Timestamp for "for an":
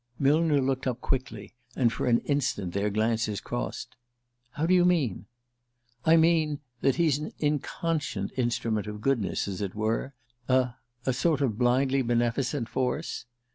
1.93-2.21